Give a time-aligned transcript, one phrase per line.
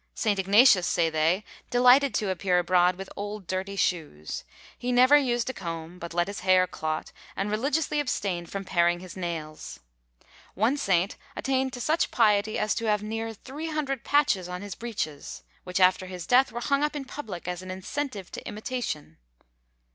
[0.15, 0.39] St.
[0.39, 4.43] Ignatius, say they, delighted to appear abroad with old dirty shoes;
[4.75, 8.99] he never used a comb, but let his hair clot; and religiously abstained from paring
[8.99, 9.79] his nails.
[10.55, 14.73] One saint attained to such piety as to have near three hundred patches on his
[14.73, 19.19] breeches; which, after his death, were hung up in public as an incentive to imitation.